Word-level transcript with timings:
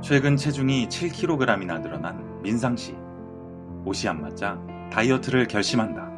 최근 0.00 0.36
체중이 0.36 0.88
7kg이나 0.88 1.80
늘어난 1.80 2.40
민상 2.42 2.76
씨. 2.76 2.94
옷이 3.84 4.08
안 4.08 4.20
맞자 4.20 4.58
다이어트를 4.92 5.48
결심한다. 5.48 6.10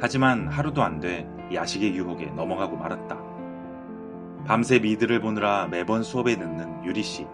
하지만 0.00 0.48
하루도 0.48 0.82
안 0.82 1.00
돼 1.00 1.28
야식의 1.52 1.94
유혹에 1.94 2.26
넘어가고 2.26 2.76
말았다. 2.76 3.16
밤새 4.46 4.78
미드를 4.78 5.20
보느라 5.20 5.68
매번 5.68 6.02
수업에 6.02 6.36
늦는 6.36 6.84
유리 6.84 7.02
씨. 7.02 7.26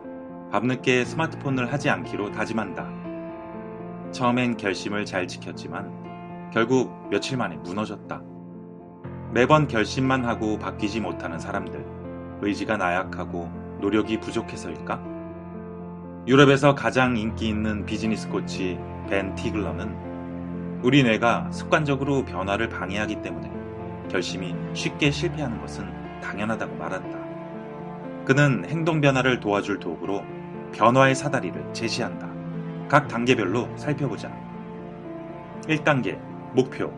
밤늦게 0.51 1.05
스마트폰을 1.05 1.73
하지 1.73 1.91
않기로 1.91 2.31
다짐한다. 2.33 2.89
처음엔 4.13 4.57
결심을 4.59 5.07
잘 5.07 5.27
지켰지만 5.27 6.51
결국 6.53 6.93
며칠 7.11 7.39
만에 7.39 7.57
무너졌다. 7.57 8.23
매번 9.33 9.67
결심만 9.67 10.27
하고 10.27 10.59
바뀌지 10.59 11.01
못하는 11.01 11.39
사람들. 11.39 11.85
의지가 12.43 12.77
나약하고 12.77 13.51
노력이 13.81 14.21
부족해서일까? 14.21 15.12
유럽에서 16.25 16.77
가장 16.77 17.17
인기 17.17 17.49
있는 17.49 17.85
비즈니스 17.85 18.29
코치 18.29 18.79
벤 19.11 19.35
티글러는 19.35 20.81
우리 20.85 21.03
뇌가 21.03 21.51
습관적으로 21.51 22.25
변화를 22.25 22.69
방해하기 22.69 23.23
때문에 23.23 23.51
결심이 24.09 24.55
쉽게 24.73 25.11
실패하는 25.11 25.61
것은 25.61 26.21
당연하다고 26.21 26.77
말한다. 26.77 27.19
그는 28.25 28.65
행동 28.69 29.01
변화를 29.01 29.41
도와줄 29.41 29.81
도구로 29.81 30.23
변화의 30.73 31.17
사다리를 31.17 31.73
제시한다. 31.73 32.31
각 32.89 33.09
단계별로 33.09 33.69
살펴보자. 33.77 34.33
1단계, 35.63 36.21
목표. 36.53 36.93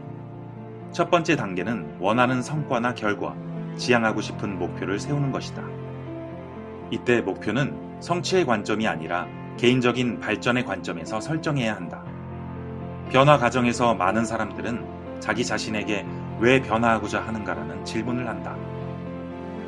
첫 0.93 1.11
번째 1.11 1.37
단계는 1.37 1.97
원하는 1.99 2.43
성과나 2.43 2.95
결과, 2.95 3.35
지향하고 3.77 4.21
싶은 4.21 4.59
목표를 4.59 4.99
세우는 4.99 5.33
것이다. 5.33 5.63
이때 6.91 7.23
목표는 7.23 7.84
성취의 8.05 8.45
관점이 8.45 8.87
아니라 8.87 9.27
개인적인 9.57 10.21
발전의 10.21 10.67
관점에서 10.67 11.23
설정해야 11.23 11.75
한다. 11.75 12.03
변화 13.11 13.39
과정에서 13.39 13.95
많은 13.95 14.27
사람들은 14.27 15.21
자기 15.21 15.43
자신에게 15.43 16.05
왜 16.39 16.61
변화하고자 16.61 17.23
하는가라는 17.23 17.83
질문을 17.87 18.29
한다. 18.29 18.55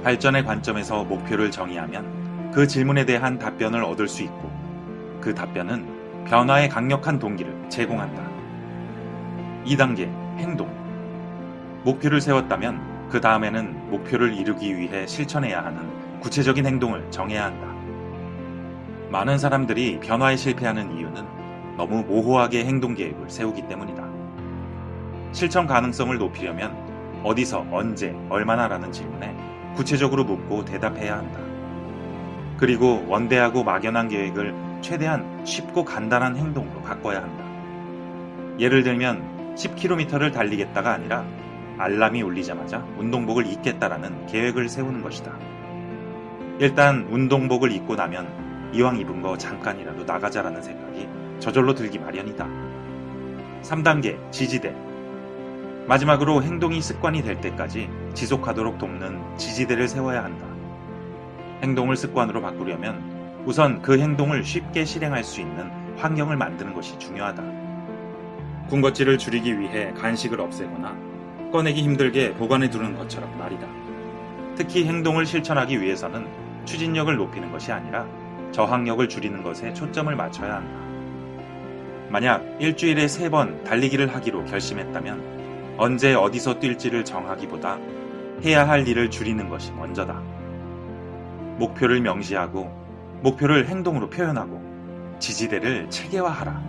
발전의 0.05 0.45
관점에서 0.45 1.05
목표를 1.05 1.51
정의하면 1.51 2.51
그 2.53 2.67
질문에 2.67 3.07
대한 3.07 3.39
답변을 3.39 3.83
얻을 3.83 4.07
수 4.07 4.23
있고 4.25 4.51
그 5.23 5.35
답변은 5.35 6.27
변화의 6.27 6.69
강력한 6.69 7.19
동기를 7.19 7.71
제공한다. 7.71 8.23
2단계 9.65 10.11
행동. 10.37 10.69
목표를 11.85 12.21
세웠다면 12.21 13.09
그 13.09 13.19
다음에는 13.19 13.91
목표를 13.93 14.35
이루기 14.35 14.77
위해 14.77 15.07
실천해야 15.07 15.65
하는 15.65 16.21
구체적인 16.21 16.67
행동을 16.67 17.11
정해야 17.11 17.47
한다. 17.47 17.76
많은 19.11 19.39
사람들이 19.39 20.01
변화에 20.01 20.37
실패하는 20.37 20.97
이유는 20.97 21.77
너무 21.77 22.03
모호하게 22.03 22.65
행동 22.65 22.95
계획을 22.95 23.31
세우기 23.31 23.69
때문이다. 23.69 24.05
실천 25.33 25.67
가능성을 25.67 26.17
높이려면 26.19 26.75
어디서, 27.23 27.67
언제, 27.71 28.17
얼마나라는 28.29 28.91
질문에 28.91 29.37
구체적으로 29.75 30.25
묻고 30.25 30.65
대답해야 30.65 31.19
한다. 31.19 31.39
그리고 32.57 33.05
원대하고 33.07 33.63
막연한 33.63 34.09
계획을 34.09 34.55
최대한 34.81 35.45
쉽고 35.45 35.85
간단한 35.85 36.37
행동으로 36.37 36.81
바꿔야 36.83 37.23
한다. 37.23 37.45
예를 38.59 38.83
들면 38.83 39.55
10km를 39.57 40.33
달리겠다가 40.33 40.93
아니라 40.95 41.25
알람이 41.79 42.23
울리자마자 42.23 42.79
운동복을 42.99 43.47
입겠다라는 43.47 44.27
계획을 44.27 44.69
세우는 44.69 45.03
것이다. 45.03 45.33
일단 46.59 47.07
운동복을 47.11 47.71
입고 47.73 47.97
나면 47.97 48.46
이왕 48.73 48.99
입은 48.99 49.23
거 49.23 49.37
잠깐이라도 49.37 50.05
나가자라는 50.05 50.63
생각이 50.63 51.09
저절로 51.39 51.75
들기 51.75 51.99
마련이다. 51.99 52.49
3단계 53.63 54.31
지지대 54.31 54.75
마지막으로 55.87 56.43
행동이 56.43 56.81
습관이 56.81 57.23
될 57.23 57.41
때까지 57.41 57.89
지속하도록 58.15 58.79
돕는 58.79 59.39
지지대를 59.39 59.89
세워야 59.89 60.25
한다. 60.25 60.47
행동을 61.63 61.97
습관으로 61.97 62.43
바꾸려면 62.43 63.43
우선 63.47 63.81
그 63.81 63.99
행동을 63.99 64.43
쉽게 64.45 64.85
실행할 64.85 65.23
수 65.23 65.41
있는 65.41 65.71
환경을 65.97 66.37
만드는 66.37 66.75
것이 66.75 66.99
중요하다. 66.99 67.43
군것질을 68.69 69.19
줄이기 69.19 69.59
위해 69.59 69.93
간식을 69.93 70.41
없애거나 70.41 70.97
꺼내기 71.53 71.83
힘들게 71.83 72.35
보관해 72.35 72.69
두는 72.69 72.97
것처럼 72.97 73.39
말이다. 73.39 73.67
특히 74.57 74.85
행동을 74.87 75.25
실천하기 75.25 75.81
위해서는 75.81 76.27
추진력을 76.65 77.15
높이는 77.17 77.53
것이 77.53 77.71
아니라 77.71 78.07
저항력을 78.57 79.07
줄이는 79.11 79.43
것에 79.43 79.75
초점을 79.75 80.15
맞춰야 80.17 80.55
한다. 80.57 80.81
만약 82.09 82.43
일주일에 82.59 83.07
세 83.07 83.29
번 83.29 83.63
달리기를 83.65 84.15
하기로 84.15 84.47
결심했다면 84.47 85.75
언제 85.77 86.15
어디서 86.15 86.59
뛸지를 86.59 87.05
정하기보다 87.05 87.79
해야 88.45 88.67
할 88.67 88.89
일을 88.89 89.11
줄이는 89.11 89.51
것이 89.51 89.73
먼저다. 89.73 90.15
목표를 91.59 92.01
명시하고 92.01 92.73
목표를 93.23 93.69
행동으로 93.69 94.09
표현하고 94.09 94.63
지지대를 95.19 95.91
체계화하라. 95.91 96.63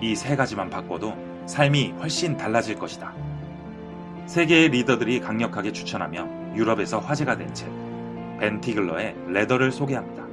이 0.00 0.14
세 0.14 0.36
가지만 0.36 0.70
바꿔도 0.70 1.14
삶이 1.46 1.94
훨씬 1.98 2.36
달라질 2.36 2.76
것이다. 2.78 3.12
세계의 4.26 4.68
리더들이 4.68 5.18
강력하게 5.20 5.72
추천하며 5.72 6.54
유럽에서 6.54 7.00
화제가 7.00 7.36
된 7.36 7.52
책, 7.54 7.68
벤 8.38 8.60
티글러의 8.60 9.16
레더를 9.28 9.72
소개합니다. 9.72 10.23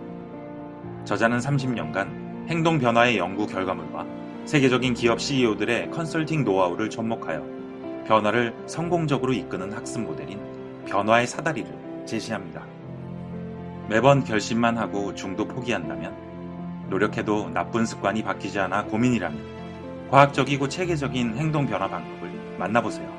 저자는 1.05 1.39
30년간 1.39 2.47
행동 2.47 2.79
변화의 2.79 3.17
연구 3.17 3.47
결과물과 3.47 4.05
세계적인 4.45 4.93
기업 4.93 5.21
CEO들의 5.21 5.91
컨설팅 5.91 6.43
노하우를 6.43 6.89
접목하여 6.89 7.45
변화를 8.07 8.53
성공적으로 8.65 9.33
이끄는 9.33 9.71
학습 9.73 10.01
모델인 10.01 10.39
변화의 10.85 11.27
사다리를 11.27 12.03
제시합니다. 12.05 12.65
매번 13.87 14.23
결심만 14.23 14.77
하고 14.77 15.13
중도 15.13 15.47
포기한다면 15.47 16.89
노력해도 16.89 17.49
나쁜 17.49 17.85
습관이 17.85 18.23
바뀌지 18.23 18.59
않아 18.59 18.85
고민이라면 18.85 20.09
과학적이고 20.09 20.67
체계적인 20.67 21.37
행동 21.37 21.65
변화 21.65 21.87
방법을 21.87 22.57
만나보세요. 22.57 23.09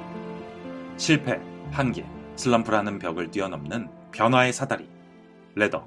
실패, 0.99 1.41
한계, 1.70 2.04
슬럼프라는 2.37 2.99
벽을 2.99 3.31
뛰어넘는 3.31 3.88
변화의 4.12 4.53
사다리, 4.53 4.88
레더. 5.54 5.87